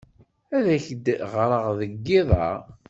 Ad 0.57 0.65
ak-d-ɣreɣ 0.77 1.65
deg 1.79 1.91
yiḍ-a. 2.05 2.47